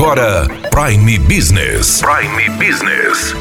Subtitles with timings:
[0.00, 2.00] agora Prime Business.
[2.00, 3.34] Prime Business.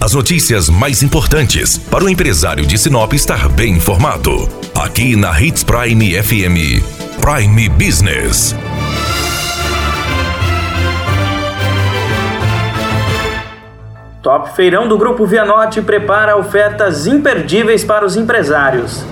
[0.00, 4.48] As notícias mais importantes para o empresário de Sinop estar bem informado.
[4.74, 6.82] Aqui na Hits Prime FM.
[7.20, 8.56] Prime Business.
[14.20, 19.04] Top Feirão do Grupo Vianote prepara ofertas imperdíveis para os empresários.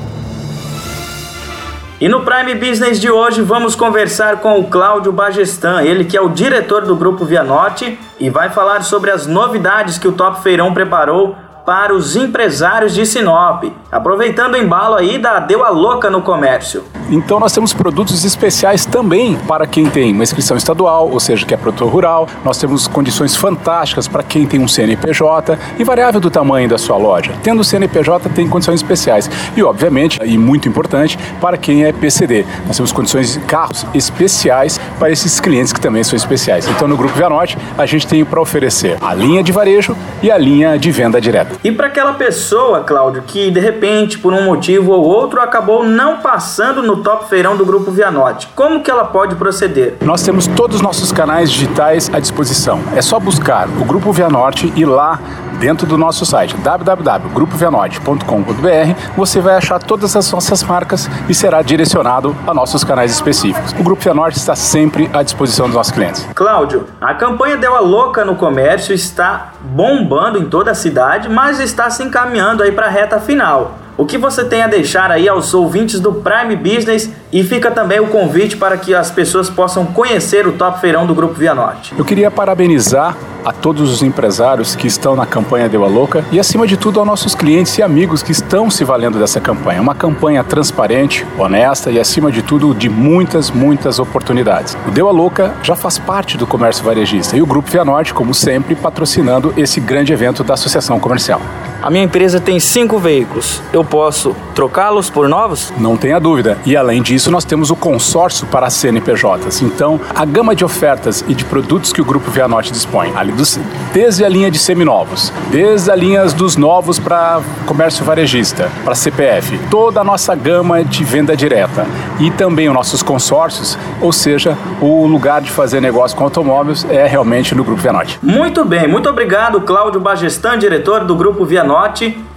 [1.99, 6.21] E no Prime Business de hoje vamos conversar com o Cláudio Bagestan, ele que é
[6.21, 10.75] o diretor do Grupo Vianote e vai falar sobre as novidades que o Top Feirão
[10.75, 16.21] preparou para os empresários de Sinop, aproveitando o embalo aí da Deu a Louca no
[16.21, 16.85] Comércio.
[17.11, 21.55] Então nós temos produtos especiais também para quem tem uma inscrição estadual, ou seja, que
[21.55, 22.29] é produtor rural.
[22.45, 27.32] Nós temos condições fantásticas para quem tem um CNPJ, invariável do tamanho da sua loja.
[27.43, 29.31] Tendo CNPJ tem condições especiais.
[29.57, 32.45] E obviamente, e muito importante, para quem é PCD.
[32.67, 36.67] Nós temos condições de carros especiais para esses clientes que também são especiais.
[36.69, 40.39] Então no Grupo Vianote a gente tem para oferecer a linha de varejo e a
[40.39, 41.57] linha de venda direta.
[41.63, 46.19] E para aquela pessoa, Cláudio, que de repente, por um motivo ou outro, acabou não
[46.19, 49.97] passando no top feirão do Grupo Vianote, como que ela pode proceder?
[50.02, 52.80] Nós temos todos os nossos canais digitais à disposição.
[52.94, 55.19] É só buscar o Grupo Vianorte e lá
[55.58, 62.36] dentro do nosso site www.grupovianote.com.br você vai achar todas as nossas marcas e será direcionado
[62.47, 63.72] a nossos canais específicos.
[63.78, 66.27] O Grupo Vianorte está sempre à disposição dos nossos clientes.
[66.34, 71.58] Cláudio, a campanha Deu a Louca no Comércio está bombando em toda a cidade, mas
[71.61, 73.86] está se encaminhando aí para a reta final.
[73.98, 77.98] O que você tem a deixar aí aos ouvintes do Prime Business e fica também
[77.98, 81.94] o convite para que as pessoas possam conhecer o Top Feirão do Grupo Via Norte.
[81.97, 86.39] Eu queria parabenizar a todos os empresários que estão na campanha Deu a Louca e,
[86.39, 89.80] acima de tudo, aos nossos clientes e amigos que estão se valendo dessa campanha.
[89.80, 94.77] Uma campanha transparente, honesta e, acima de tudo, de muitas, muitas oportunidades.
[94.86, 98.12] O Deu a Louca já faz parte do comércio varejista e o Grupo Via Norte,
[98.12, 101.41] como sempre, patrocinando esse grande evento da Associação Comercial.
[101.86, 103.63] A minha empresa tem cinco veículos.
[103.73, 105.73] Eu posso trocá-los por novos?
[105.79, 106.58] Não tenha dúvida.
[106.67, 109.63] E além disso, nós temos o consórcio para CNPJs.
[109.63, 113.61] Então, a gama de ofertas e de produtos que o Grupo Vianote dispõe, ali dos,
[113.92, 119.57] desde a linha de seminovos, desde a linha dos novos para comércio varejista, para CPF,
[119.70, 121.86] toda a nossa gama de venda direta
[122.18, 127.07] e também os nossos consórcios, ou seja, o lugar de fazer negócio com automóveis é
[127.07, 128.18] realmente no Grupo Vianote.
[128.20, 131.75] Muito bem, muito obrigado, Cláudio Bagestan, diretor do Grupo Vianote,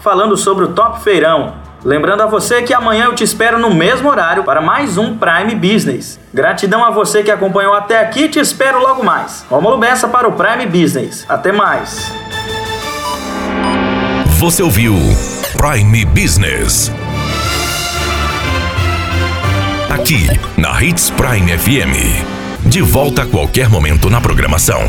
[0.02, 1.54] falando sobre o Top Feirão.
[1.84, 5.56] Lembrando a você que amanhã eu te espero no mesmo horário para mais um Prime
[5.56, 6.20] Business.
[6.34, 9.46] Gratidão a você que acompanhou até aqui, te espero logo mais.
[9.50, 11.26] Romulo Bessa para o Prime Business.
[11.30, 12.12] Até mais.
[14.40, 14.96] Você ouviu
[15.58, 16.92] Prime Business.
[19.90, 22.66] Aqui na Hits Prime FM.
[22.66, 24.82] De volta a qualquer momento na programação.